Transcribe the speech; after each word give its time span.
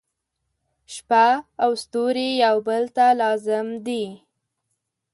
•شپه 0.93 1.25
او 1.63 1.71
ستوري 1.83 2.29
یو 2.45 2.57
بل 2.67 2.83
ته 2.95 3.05
لازم 3.21 3.67
دي. 3.85 4.05